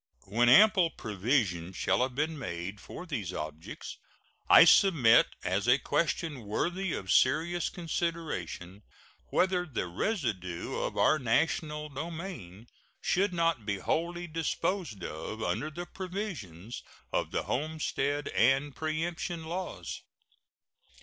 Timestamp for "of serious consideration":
6.93-8.81